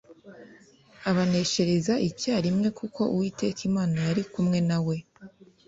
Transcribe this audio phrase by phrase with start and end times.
[1.09, 4.97] abaneshereza icyarimwe kuko uwiteka imana yari kumwe na we